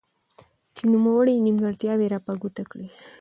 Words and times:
چې 0.75 0.83
نوموړي 0.91 1.33
نيمګړتياوي 1.45 2.07
را 2.13 2.19
په 2.25 2.31
ګوته 2.41 2.63
کړي. 2.71 2.87